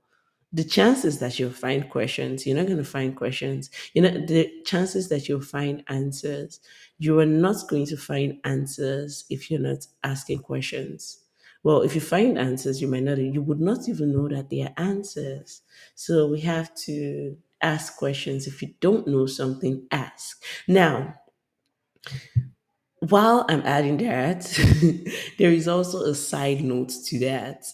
the 0.53 0.63
chances 0.63 1.19
that 1.19 1.39
you'll 1.39 1.51
find 1.51 1.89
questions 1.89 2.47
you're 2.47 2.55
not 2.57 2.67
going 2.67 2.77
to 2.77 2.83
find 2.85 3.15
questions 3.17 3.69
you 3.93 4.01
know 4.01 4.11
the 4.27 4.51
chances 4.65 5.09
that 5.09 5.29
you'll 5.29 5.41
find 5.41 5.83
answers 5.89 6.59
you 6.99 7.19
are 7.19 7.25
not 7.25 7.57
going 7.69 7.85
to 7.85 7.97
find 7.97 8.39
answers 8.45 9.25
if 9.29 9.51
you're 9.51 9.59
not 9.61 9.85
asking 10.03 10.39
questions 10.39 11.19
well 11.63 11.81
if 11.81 11.95
you 11.95 12.01
find 12.01 12.37
answers 12.37 12.81
you 12.81 12.87
might 12.87 13.03
not 13.03 13.17
you 13.17 13.41
would 13.41 13.59
not 13.59 13.87
even 13.89 14.11
know 14.13 14.27
that 14.27 14.49
they 14.49 14.61
are 14.61 14.73
answers 14.77 15.61
so 15.95 16.27
we 16.27 16.41
have 16.41 16.73
to 16.75 17.37
ask 17.61 17.97
questions 17.97 18.47
if 18.47 18.61
you 18.61 18.73
don't 18.79 19.07
know 19.07 19.25
something 19.25 19.85
ask 19.91 20.43
now 20.67 21.15
while 23.09 23.45
I'm 23.47 23.61
adding 23.61 23.97
that, 23.97 24.41
there 25.37 25.51
is 25.51 25.67
also 25.67 26.01
a 26.03 26.15
side 26.15 26.63
note 26.63 26.91
to 27.05 27.19
that. 27.19 27.65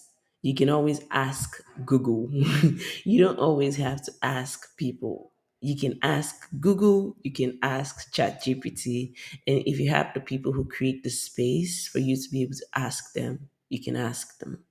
You 0.41 0.53
can 0.53 0.69
always 0.69 1.01
ask 1.11 1.61
Google. 1.85 2.29
you 3.05 3.23
don't 3.23 3.39
always 3.39 3.77
have 3.77 4.01
to 4.03 4.11
ask 4.21 4.75
people. 4.75 5.31
You 5.61 5.77
can 5.77 5.97
ask 6.03 6.35
Google, 6.59 7.15
you 7.23 7.31
can 7.31 7.57
ask 7.63 8.13
ChatGPT, 8.13 9.13
and 9.47 9.63
if 9.65 9.79
you 9.79 9.89
have 9.91 10.13
the 10.13 10.19
people 10.19 10.51
who 10.51 10.65
create 10.65 11.03
the 11.03 11.09
space 11.09 11.87
for 11.87 11.99
you 11.99 12.17
to 12.17 12.29
be 12.29 12.41
able 12.41 12.55
to 12.55 12.65
ask 12.75 13.13
them, 13.13 13.47
you 13.73 13.81
can 13.81 13.95
ask 13.95 14.39
them. 14.39 14.63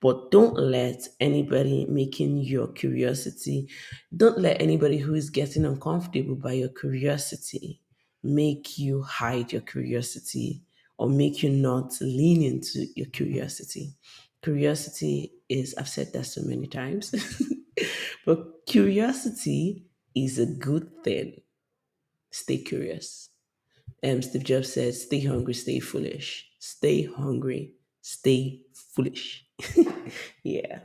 But 0.00 0.30
don't 0.30 0.58
let 0.58 1.08
anybody 1.20 1.86
making 1.88 2.38
your 2.38 2.68
curiosity, 2.68 3.68
don't 4.14 4.38
let 4.38 4.60
anybody 4.60 4.98
who 4.98 5.14
is 5.14 5.30
getting 5.30 5.64
uncomfortable 5.64 6.36
by 6.36 6.52
your 6.52 6.68
curiosity 6.68 7.80
make 8.22 8.78
you 8.78 9.02
hide 9.02 9.52
your 9.52 9.62
curiosity 9.62 10.62
or 10.98 11.08
make 11.08 11.42
you 11.42 11.50
not 11.50 11.92
lean 12.00 12.42
into 12.42 12.86
your 12.96 13.06
curiosity. 13.06 13.94
Curiosity 14.42 15.32
is, 15.48 15.74
I've 15.76 15.88
said 15.88 16.12
that 16.12 16.24
so 16.26 16.42
many 16.42 16.66
times, 16.66 17.14
but 18.26 18.66
curiosity 18.66 19.86
is 20.14 20.38
a 20.38 20.46
good 20.46 21.02
thing. 21.02 21.40
Stay 22.30 22.58
curious. 22.58 23.30
Um, 24.02 24.22
Steve 24.22 24.44
Jobs 24.44 24.72
says, 24.72 25.02
stay 25.02 25.20
hungry, 25.20 25.54
stay 25.54 25.80
foolish. 25.80 26.50
Stay 26.58 27.04
hungry, 27.04 27.74
stay 28.04 28.60
foolish. 28.74 29.46
yeah. 30.44 30.80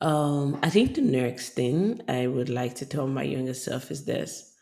Um, 0.00 0.58
I 0.62 0.70
think 0.70 0.94
the 0.94 1.02
next 1.02 1.50
thing 1.50 2.00
I 2.08 2.28
would 2.28 2.48
like 2.48 2.76
to 2.76 2.86
tell 2.86 3.08
my 3.08 3.24
younger 3.24 3.54
self 3.54 3.90
is 3.90 4.04
this 4.04 4.54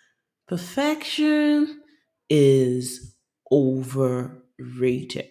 perfection 0.49 1.83
is 2.31 3.15
overrated. 3.53 5.31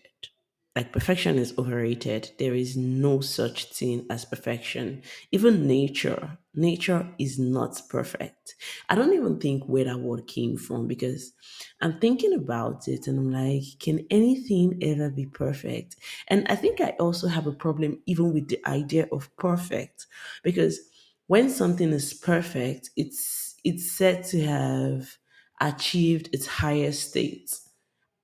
Like 0.79 0.93
perfection 0.93 1.37
is 1.37 1.53
overrated. 1.57 2.31
There 2.39 2.55
is 2.55 2.77
no 2.77 3.19
such 3.21 3.65
thing 3.65 4.05
as 4.09 4.23
perfection. 4.25 5.03
Even 5.31 5.67
nature, 5.67 6.37
nature 6.55 7.13
is 7.19 7.37
not 7.37 7.81
perfect. 7.89 8.55
I 8.87 8.95
don't 8.95 9.13
even 9.13 9.39
think 9.39 9.65
where 9.65 9.83
that 9.85 9.99
word 9.99 10.25
came 10.27 10.55
from 10.57 10.87
because 10.87 11.33
I'm 11.81 11.99
thinking 11.99 12.33
about 12.33 12.87
it 12.87 13.07
and 13.07 13.19
I'm 13.19 13.31
like, 13.31 13.63
can 13.79 14.05
anything 14.09 14.79
ever 14.81 15.09
be 15.09 15.25
perfect? 15.25 15.97
And 16.29 16.47
I 16.47 16.55
think 16.55 16.79
I 16.81 16.91
also 16.99 17.27
have 17.27 17.47
a 17.47 17.51
problem 17.51 18.01
even 18.05 18.33
with 18.33 18.47
the 18.47 18.65
idea 18.65 19.07
of 19.11 19.35
perfect 19.35 20.07
because 20.43 20.79
when 21.27 21.49
something 21.49 21.91
is 21.91 22.13
perfect, 22.13 22.89
it's 22.95 23.55
it's 23.65 23.91
said 23.91 24.23
to 24.31 24.41
have 24.45 25.17
achieved 25.59 26.29
its 26.33 26.47
highest 26.47 27.09
state. 27.09 27.53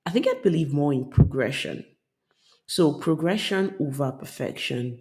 I 0.06 0.10
think 0.10 0.28
I 0.28 0.34
believe 0.42 0.72
more 0.72 0.92
in 0.94 1.10
progression. 1.10 1.86
So, 2.66 2.94
progression 2.94 3.74
over 3.80 4.12
perfection. 4.12 5.00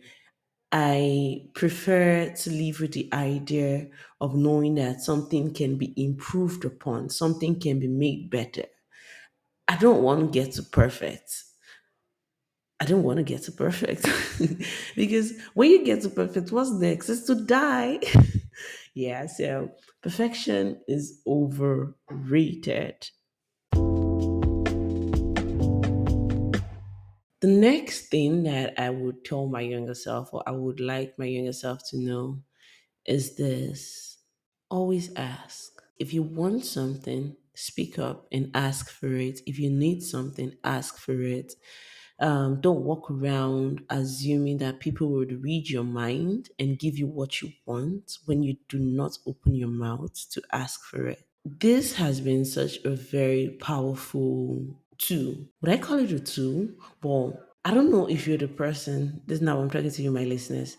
I 0.71 1.47
prefer 1.55 2.33
to 2.33 2.49
live 2.51 2.81
with 2.81 2.93
the 2.93 3.09
idea 3.13 3.87
of 4.21 4.35
knowing 4.35 4.75
that 4.75 5.01
something 5.01 5.53
can 5.53 5.77
be 5.77 5.93
improved 5.97 6.65
upon, 6.65 7.09
something 7.09 7.59
can 7.59 7.79
be 7.79 7.87
made 7.87 8.29
better. 8.29 8.65
I 9.67 9.77
don't 9.77 10.01
want 10.03 10.21
to 10.21 10.39
get 10.39 10.53
to 10.53 10.63
perfect. 10.63 11.43
I 12.79 12.85
don't 12.85 13.03
want 13.03 13.17
to 13.17 13.23
get 13.23 13.43
to 13.43 13.51
perfect 13.51 14.05
because 14.95 15.33
when 15.53 15.71
you 15.71 15.85
get 15.85 16.01
to 16.01 16.09
perfect, 16.09 16.51
what's 16.51 16.71
next 16.71 17.07
is 17.09 17.23
to 17.25 17.35
die. 17.45 17.99
yeah, 18.93 19.27
so 19.27 19.71
perfection 20.01 20.81
is 20.87 21.21
overrated. 21.25 23.09
The 27.45 27.51
next 27.51 28.07
thing 28.07 28.41
that 28.45 28.73
I 28.79 28.89
would 28.89 29.23
tell 29.23 29.45
my 29.45 29.61
younger 29.61 29.93
self, 29.93 30.33
or 30.33 30.41
I 30.47 30.51
would 30.51 30.79
like 30.79 31.19
my 31.19 31.25
younger 31.25 31.53
self 31.53 31.77
to 31.91 31.97
know, 31.99 32.41
is 33.05 33.35
this 33.35 34.17
always 34.71 35.13
ask. 35.13 35.79
If 35.99 36.11
you 36.11 36.23
want 36.23 36.65
something, 36.65 37.35
speak 37.53 37.99
up 37.99 38.25
and 38.31 38.49
ask 38.55 38.89
for 38.89 39.13
it. 39.15 39.41
If 39.45 39.59
you 39.59 39.69
need 39.69 40.01
something, 40.01 40.55
ask 40.63 40.97
for 40.97 41.21
it. 41.21 41.53
Um, 42.19 42.61
don't 42.61 42.83
walk 42.83 43.11
around 43.11 43.83
assuming 43.91 44.57
that 44.57 44.79
people 44.79 45.09
would 45.09 45.43
read 45.43 45.69
your 45.69 45.83
mind 45.83 46.49
and 46.57 46.79
give 46.79 46.97
you 46.97 47.05
what 47.05 47.43
you 47.43 47.51
want 47.67 48.17
when 48.25 48.41
you 48.41 48.57
do 48.69 48.79
not 48.79 49.19
open 49.27 49.53
your 49.53 49.69
mouth 49.69 50.15
to 50.31 50.41
ask 50.51 50.83
for 50.83 51.05
it. 51.05 51.21
This 51.45 51.93
has 51.93 52.21
been 52.21 52.43
such 52.43 52.83
a 52.85 52.95
very 52.95 53.49
powerful 53.61 54.81
tool. 54.97 55.35
Would 55.61 55.71
I 55.71 55.77
call 55.77 55.99
it 55.99 56.11
a 56.11 56.19
tool? 56.19 56.69
Well, 57.03 57.39
I 57.63 57.73
don't 57.73 57.91
know 57.91 58.07
if 58.07 58.27
you're 58.27 58.37
the 58.37 58.47
person, 58.47 59.21
this 59.25 59.37
is 59.37 59.41
now 59.41 59.59
I'm 59.59 59.69
talking 59.69 59.89
to 59.89 60.01
you, 60.03 60.11
my 60.11 60.23
listeners. 60.23 60.77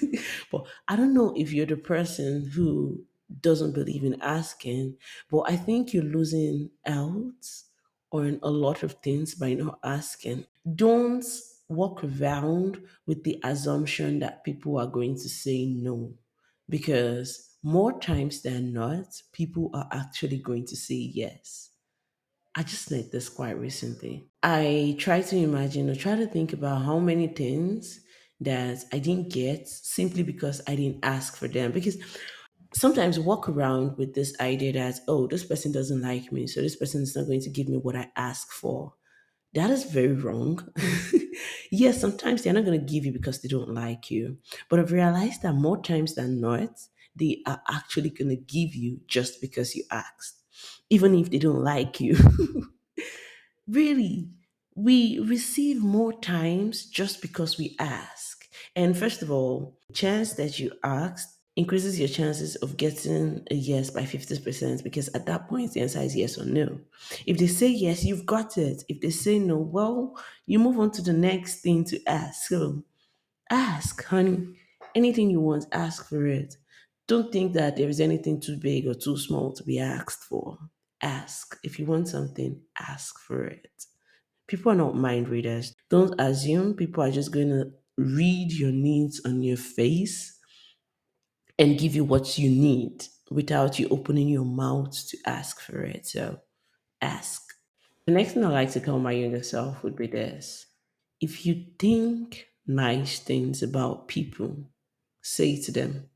but 0.50 0.64
I 0.88 0.96
don't 0.96 1.12
know 1.12 1.34
if 1.36 1.52
you're 1.52 1.66
the 1.66 1.76
person 1.76 2.50
who 2.54 3.04
doesn't 3.40 3.74
believe 3.74 4.04
in 4.04 4.20
asking, 4.22 4.96
but 5.30 5.40
I 5.40 5.56
think 5.56 5.92
you're 5.92 6.04
losing 6.04 6.70
out 6.86 7.46
on 8.12 8.38
a 8.42 8.50
lot 8.50 8.82
of 8.82 8.92
things 9.02 9.34
by 9.34 9.54
not 9.54 9.78
asking. 9.84 10.46
Don't 10.74 11.24
walk 11.68 12.02
around 12.04 12.80
with 13.06 13.24
the 13.24 13.38
assumption 13.44 14.18
that 14.20 14.44
people 14.44 14.78
are 14.78 14.86
going 14.86 15.16
to 15.16 15.28
say 15.28 15.66
no, 15.66 16.14
because 16.68 17.56
more 17.62 17.98
times 17.98 18.42
than 18.42 18.72
not, 18.72 19.06
people 19.32 19.70
are 19.74 19.88
actually 19.92 20.38
going 20.38 20.66
to 20.66 20.76
say 20.76 20.94
yes. 20.94 21.71
I 22.54 22.62
just 22.62 22.90
learned 22.90 23.10
this 23.10 23.28
quite 23.28 23.58
recently. 23.58 24.28
I 24.42 24.96
try 24.98 25.22
to 25.22 25.36
imagine 25.36 25.88
or 25.88 25.94
try 25.94 26.16
to 26.16 26.26
think 26.26 26.52
about 26.52 26.82
how 26.82 26.98
many 26.98 27.28
things 27.28 28.00
that 28.40 28.84
I 28.92 28.98
didn't 28.98 29.32
get 29.32 29.68
simply 29.68 30.22
because 30.22 30.60
I 30.66 30.74
didn't 30.76 31.04
ask 31.04 31.36
for 31.36 31.48
them. 31.48 31.72
Because 31.72 31.96
sometimes 32.74 33.18
walk 33.18 33.48
around 33.48 33.96
with 33.96 34.14
this 34.14 34.38
idea 34.40 34.72
that, 34.74 35.00
oh, 35.08 35.26
this 35.26 35.44
person 35.44 35.72
doesn't 35.72 36.02
like 36.02 36.32
me, 36.32 36.46
so 36.46 36.60
this 36.60 36.76
person 36.76 37.02
is 37.02 37.16
not 37.16 37.26
going 37.26 37.40
to 37.40 37.50
give 37.50 37.68
me 37.68 37.78
what 37.78 37.96
I 37.96 38.10
ask 38.16 38.52
for. 38.52 38.94
That 39.54 39.70
is 39.70 39.84
very 39.84 40.14
wrong. 40.14 40.66
yes, 41.70 42.00
sometimes 42.00 42.42
they're 42.42 42.54
not 42.54 42.64
going 42.64 42.80
to 42.80 42.92
give 42.92 43.04
you 43.04 43.12
because 43.12 43.40
they 43.40 43.48
don't 43.48 43.74
like 43.74 44.10
you. 44.10 44.38
But 44.68 44.80
I've 44.80 44.92
realized 44.92 45.42
that 45.42 45.54
more 45.54 45.80
times 45.82 46.14
than 46.14 46.40
not, 46.40 46.70
they 47.14 47.42
are 47.46 47.62
actually 47.68 48.10
going 48.10 48.30
to 48.30 48.36
give 48.36 48.74
you 48.74 49.00
just 49.06 49.40
because 49.40 49.76
you 49.76 49.84
asked, 49.90 50.41
even 50.92 51.14
if 51.14 51.30
they 51.30 51.38
don't 51.38 51.64
like 51.64 52.00
you. 52.00 52.16
really, 53.68 54.30
we 54.74 55.18
receive 55.20 55.82
more 55.82 56.12
times 56.12 56.86
just 56.86 57.20
because 57.20 57.58
we 57.58 57.76
ask. 57.78 58.48
And 58.74 58.96
first 58.96 59.22
of 59.22 59.30
all, 59.30 59.78
the 59.88 59.94
chance 59.94 60.34
that 60.34 60.58
you 60.58 60.72
ask 60.82 61.28
increases 61.54 61.98
your 61.98 62.08
chances 62.08 62.56
of 62.56 62.78
getting 62.78 63.46
a 63.50 63.54
yes 63.54 63.90
by 63.90 64.02
50% 64.06 64.82
because 64.82 65.08
at 65.10 65.26
that 65.26 65.48
point 65.48 65.72
the 65.72 65.80
answer 65.82 66.00
is 66.00 66.16
yes 66.16 66.38
or 66.38 66.46
no. 66.46 66.80
If 67.26 67.36
they 67.38 67.46
say 67.46 67.68
yes, 67.68 68.04
you've 68.04 68.24
got 68.24 68.56
it. 68.56 68.84
If 68.88 69.00
they 69.02 69.10
say 69.10 69.38
no, 69.38 69.58
well, 69.58 70.18
you 70.46 70.58
move 70.58 70.78
on 70.78 70.90
to 70.92 71.02
the 71.02 71.12
next 71.12 71.60
thing 71.60 71.84
to 71.84 72.02
ask. 72.08 72.48
So 72.48 72.82
ask, 73.50 74.04
honey. 74.04 74.56
Anything 74.94 75.30
you 75.30 75.40
want, 75.40 75.66
ask 75.72 76.08
for 76.08 76.26
it. 76.26 76.56
Don't 77.08 77.32
think 77.32 77.54
that 77.54 77.76
there 77.76 77.88
is 77.88 78.00
anything 78.00 78.40
too 78.40 78.56
big 78.58 78.86
or 78.86 78.94
too 78.94 79.18
small 79.18 79.52
to 79.54 79.64
be 79.64 79.78
asked 79.78 80.24
for. 80.24 80.58
Ask. 81.02 81.58
If 81.64 81.78
you 81.78 81.86
want 81.86 82.08
something, 82.08 82.60
ask 82.78 83.18
for 83.20 83.44
it. 83.44 83.70
People 84.46 84.72
are 84.72 84.76
not 84.76 84.96
mind 84.96 85.28
readers. 85.28 85.74
Don't 85.90 86.20
assume 86.20 86.74
people 86.74 87.02
are 87.02 87.10
just 87.10 87.32
going 87.32 87.48
to 87.50 87.72
read 87.98 88.52
your 88.52 88.72
needs 88.72 89.20
on 89.24 89.42
your 89.42 89.56
face 89.56 90.38
and 91.58 91.78
give 91.78 91.94
you 91.94 92.04
what 92.04 92.38
you 92.38 92.50
need 92.50 93.04
without 93.30 93.78
you 93.78 93.88
opening 93.88 94.28
your 94.28 94.44
mouth 94.44 94.92
to 95.08 95.18
ask 95.26 95.60
for 95.60 95.82
it. 95.82 96.06
So 96.06 96.40
ask. 97.00 97.42
The 98.06 98.12
next 98.12 98.32
thing 98.32 98.44
I 98.44 98.48
like 98.48 98.72
to 98.72 98.80
tell 98.80 98.98
my 98.98 99.12
younger 99.12 99.42
self 99.42 99.82
would 99.82 99.96
be 99.96 100.06
this 100.06 100.66
if 101.20 101.46
you 101.46 101.66
think 101.78 102.48
nice 102.66 103.20
things 103.20 103.62
about 103.62 104.08
people, 104.08 104.56
say 105.22 105.60
to 105.62 105.72
them. 105.72 106.08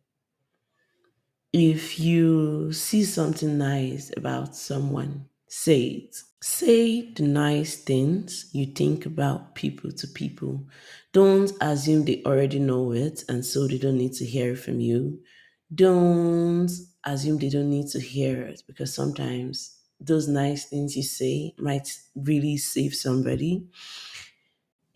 If 1.58 1.98
you 1.98 2.70
see 2.74 3.02
something 3.02 3.56
nice 3.56 4.12
about 4.14 4.54
someone, 4.54 5.30
say 5.48 5.80
it. 5.84 6.16
Say 6.42 7.12
the 7.12 7.22
nice 7.22 7.82
things 7.82 8.50
you 8.52 8.66
think 8.66 9.06
about 9.06 9.54
people 9.54 9.90
to 9.90 10.06
people. 10.06 10.66
Don't 11.14 11.50
assume 11.62 12.04
they 12.04 12.22
already 12.24 12.58
know 12.58 12.92
it 12.92 13.24
and 13.30 13.42
so 13.42 13.66
they 13.66 13.78
don't 13.78 13.96
need 13.96 14.12
to 14.20 14.26
hear 14.26 14.52
it 14.52 14.56
from 14.58 14.80
you. 14.80 15.22
Don't 15.74 16.70
assume 17.04 17.38
they 17.38 17.48
don't 17.48 17.70
need 17.70 17.88
to 17.92 18.00
hear 18.00 18.42
it 18.42 18.62
because 18.66 18.92
sometimes 18.92 19.78
those 19.98 20.28
nice 20.28 20.66
things 20.66 20.94
you 20.94 21.02
say 21.02 21.54
might 21.58 21.88
really 22.14 22.58
save 22.58 22.94
somebody. 22.94 23.66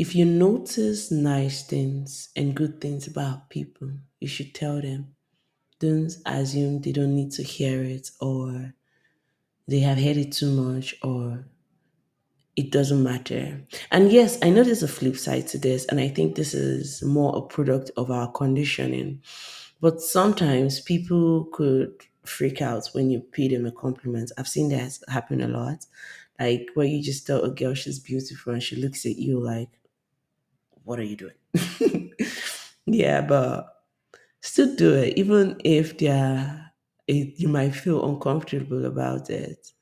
If 0.00 0.16
you 0.16 0.24
notice 0.24 1.12
nice 1.12 1.62
things 1.62 2.30
and 2.34 2.56
good 2.56 2.80
things 2.80 3.06
about 3.06 3.50
people, 3.50 3.92
you 4.18 4.26
should 4.26 4.52
tell 4.52 4.80
them. 4.82 5.14
Don't 5.80 6.12
assume 6.26 6.80
they 6.80 6.92
don't 6.92 7.16
need 7.16 7.32
to 7.32 7.42
hear 7.42 7.82
it 7.82 8.10
or 8.20 8.74
they 9.68 9.80
have 9.80 9.98
heard 9.98 10.18
it 10.18 10.32
too 10.32 10.50
much 10.52 10.96
or 11.02 11.46
it 12.56 12.70
doesn't 12.70 13.02
matter. 13.02 13.60
And 13.90 14.10
yes, 14.12 14.38
I 14.42 14.50
know 14.50 14.62
there's 14.64 14.82
a 14.82 14.88
flip 14.88 15.16
side 15.16 15.46
to 15.48 15.58
this, 15.58 15.86
and 15.86 16.00
I 16.00 16.08
think 16.08 16.34
this 16.34 16.52
is 16.54 17.02
more 17.02 17.36
a 17.36 17.42
product 17.42 17.90
of 17.96 18.10
our 18.10 18.30
conditioning. 18.30 19.22
But 19.80 20.00
sometimes 20.00 20.80
people 20.80 21.46
could 21.52 21.92
freak 22.24 22.60
out 22.60 22.88
when 22.92 23.10
you 23.10 23.20
pay 23.20 23.48
them 23.48 23.66
a 23.66 23.72
compliment. 23.72 24.32
I've 24.36 24.48
seen 24.48 24.68
that 24.70 24.98
happen 25.08 25.40
a 25.40 25.48
lot. 25.48 25.86
Like 26.38 26.68
where 26.74 26.86
you 26.86 27.02
just 27.02 27.26
tell 27.26 27.42
a 27.42 27.50
girl 27.50 27.74
she's 27.74 27.98
beautiful 27.98 28.52
and 28.52 28.62
she 28.62 28.76
looks 28.76 29.06
at 29.06 29.16
you 29.16 29.38
like, 29.40 29.70
what 30.84 30.98
are 30.98 31.04
you 31.04 31.16
doing? 31.16 32.12
yeah, 32.86 33.20
but 33.20 33.79
still 34.40 34.74
do 34.76 34.94
it, 34.94 35.16
even 35.18 35.60
if 35.64 35.98
they're, 35.98 36.72
it, 37.06 37.38
you 37.38 37.48
might 37.48 37.74
feel 37.74 38.04
uncomfortable 38.08 38.86
about 38.86 39.30
it. 39.30 39.72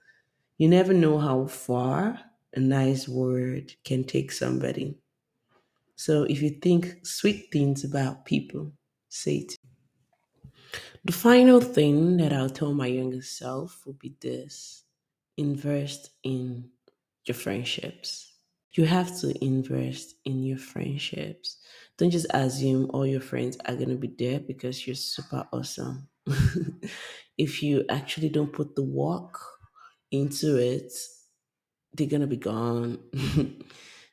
You 0.59 0.69
never 0.69 0.93
know 0.93 1.19
how 1.19 1.47
far 1.47 2.21
a 2.55 2.61
nice 2.61 3.09
word 3.09 3.73
can 3.85 4.05
take 4.05 4.33
somebody. 4.33 4.97
So 5.97 6.25
if 6.25 6.43
you 6.43 6.51
think 6.51 7.05
sweet 7.07 7.49
things 7.53 7.85
about 7.85 8.25
people, 8.25 8.73
say 9.09 9.39
it. 9.39 9.57
The 11.05 11.13
final 11.13 11.61
thing 11.61 12.17
that 12.19 12.33
I'll 12.33 12.51
tell 12.51 12.75
my 12.75 12.87
younger 12.87 13.23
self 13.23 13.85
will 13.87 13.95
be 13.95 14.15
this 14.21 14.85
invest 15.37 16.11
in 16.23 16.71
your 17.25 17.35
friendships. 17.35 18.33
You 18.73 18.85
have 18.85 19.19
to 19.21 19.33
invest 19.45 20.17
in 20.25 20.43
your 20.43 20.59
friendships. 20.59 21.59
Don't 21.99 22.11
just 22.11 22.27
assume 22.31 22.91
all 22.95 23.07
your 23.07 23.21
friends 23.21 23.59
are 23.67 23.75
going 23.75 23.91
to 23.91 23.97
be 23.97 24.13
there 24.19 24.41
because 24.41 24.87
you're 24.87 24.97
super 24.97 25.47
awesome. 25.53 26.09
if 27.39 27.63
you 27.63 27.85
actually 27.89 28.29
don't 28.29 28.53
put 28.53 28.75
the 28.77 28.85
work 28.85 29.39
into 30.11 30.57
it, 30.57 30.93
they're 31.95 32.07
going 32.07 32.21
to 32.21 32.27
be 32.27 32.37
gone. 32.37 32.99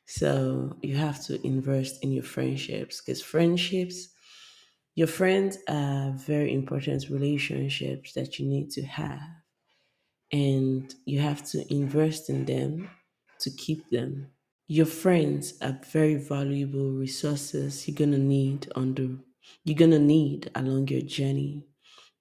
so 0.06 0.76
you 0.82 0.96
have 0.96 1.24
to 1.26 1.44
invest 1.46 2.02
in 2.02 2.12
your 2.12 2.24
friendships 2.24 3.00
because 3.00 3.22
friendships 3.22 4.08
your 4.96 5.06
friends 5.06 5.58
are 5.68 6.12
very 6.12 6.54
important 6.54 7.10
relationships 7.10 8.14
that 8.14 8.38
you 8.38 8.46
need 8.46 8.70
to 8.70 8.82
have, 8.82 9.20
and 10.32 10.92
you 11.04 11.20
have 11.20 11.44
to 11.50 11.70
invest 11.72 12.30
in 12.30 12.46
them 12.46 12.88
to 13.40 13.50
keep 13.50 13.90
them. 13.90 14.28
Your 14.68 14.86
friends 14.86 15.54
are 15.62 15.78
very 15.92 16.16
valuable 16.16 16.90
resources 16.90 17.86
you're 17.86 17.94
gonna 17.94 18.18
need 18.18 18.66
on 18.74 18.94
the 18.94 19.16
you're 19.62 19.78
gonna 19.78 20.00
need 20.00 20.50
along 20.56 20.88
your 20.88 21.02
journey, 21.02 21.62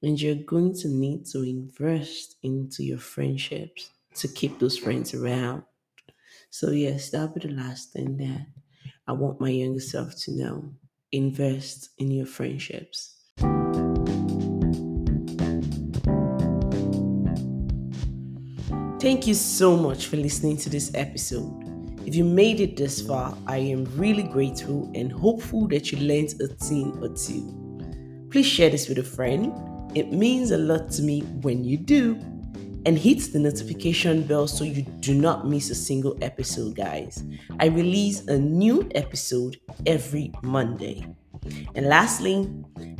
and 0.03 0.21
you're 0.21 0.35
going 0.35 0.75
to 0.75 0.87
need 0.87 1.25
to 1.31 1.41
invest 1.41 2.35
into 2.43 2.83
your 2.83 2.99
friendships 2.99 3.89
to 4.17 4.27
keep 4.27 4.59
those 4.59 4.77
friends 4.77 5.15
around. 5.15 5.63
So, 6.51 6.69
yes, 6.69 7.09
that'll 7.09 7.29
be 7.29 7.47
the 7.47 7.53
last 7.55 7.93
thing 7.93 8.15
that 8.17 8.45
I 9.07 9.13
want 9.13 9.41
my 9.41 9.49
younger 9.49 9.79
self 9.79 10.15
to 10.25 10.31
know. 10.31 10.71
Invest 11.11 11.89
in 11.97 12.11
your 12.11 12.27
friendships. 12.27 13.15
Thank 19.01 19.25
you 19.25 19.33
so 19.33 19.75
much 19.75 20.05
for 20.05 20.17
listening 20.17 20.57
to 20.57 20.69
this 20.69 20.91
episode. 20.93 21.64
If 22.05 22.13
you 22.13 22.23
made 22.23 22.59
it 22.59 22.77
this 22.77 23.01
far, 23.01 23.35
I 23.47 23.57
am 23.57 23.85
really 23.97 24.23
grateful 24.23 24.91
and 24.93 25.11
hopeful 25.11 25.67
that 25.69 25.91
you 25.91 25.97
learned 25.97 26.39
a 26.39 26.47
thing 26.47 26.97
or 27.01 27.09
two. 27.09 28.27
Please 28.29 28.45
share 28.45 28.69
this 28.69 28.87
with 28.87 28.99
a 28.99 29.03
friend. 29.03 29.51
It 29.95 30.11
means 30.11 30.51
a 30.51 30.57
lot 30.57 30.91
to 30.91 31.01
me 31.01 31.21
when 31.41 31.63
you 31.63 31.77
do. 31.77 32.15
And 32.85 32.99
hit 32.99 33.33
the 33.33 33.39
notification 33.39 34.21
bell 34.21 34.47
so 34.47 34.63
you 34.63 34.83
do 34.99 35.15
not 35.15 35.47
miss 35.47 35.71
a 35.71 35.75
single 35.75 36.15
episode, 36.21 36.75
guys. 36.75 37.23
I 37.59 37.65
release 37.65 38.27
a 38.27 38.37
new 38.37 38.87
episode 38.93 39.59
every 39.87 40.31
Monday. 40.43 41.07
And 41.73 41.87
lastly, 41.87 42.47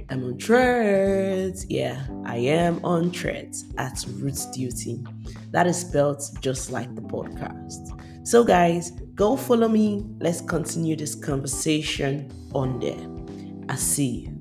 I'm 0.09 0.23
on 0.23 0.39
threads. 0.39 1.67
Yeah, 1.69 2.07
I 2.25 2.37
am 2.37 2.83
on 2.83 3.11
threads 3.11 3.65
at 3.77 4.03
Roots 4.13 4.49
Duty. 4.51 5.03
That 5.51 5.67
is 5.67 5.81
spelled 5.81 6.23
just 6.41 6.71
like 6.71 6.93
the 6.95 7.01
podcast. 7.01 7.91
So, 8.25 8.43
guys, 8.43 8.89
go 9.13 9.37
follow 9.37 9.67
me. 9.67 10.03
Let's 10.19 10.41
continue 10.41 10.95
this 10.95 11.13
conversation 11.13 12.31
on 12.53 12.79
there. 12.79 12.97
I 13.69 13.75
see 13.75 14.25
you. 14.25 14.34